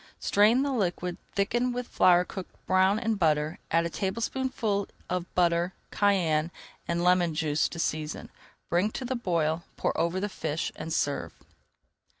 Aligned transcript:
Strain 0.19 0.63
the 0.63 0.71
liquid, 0.71 1.17
thicken 1.35 1.71
with 1.73 1.87
flour 1.87 2.25
cooked 2.25 2.55
brown 2.65 2.97
in 2.97 3.13
butter, 3.13 3.59
add 3.69 3.85
a 3.85 3.89
tablespoonful 3.91 4.87
of 5.11 5.35
butter, 5.35 5.75
cayenne, 5.91 6.49
and 6.87 7.03
lemon 7.03 7.35
juice 7.35 7.69
to 7.69 7.77
season. 7.77 8.31
Bring 8.67 8.89
to 8.93 9.05
the 9.05 9.15
boil, 9.15 9.61
pour 9.77 9.95
over 9.95 10.19
the 10.19 10.27
fish, 10.27 10.71
and 10.75 10.91
serve. 10.91 11.35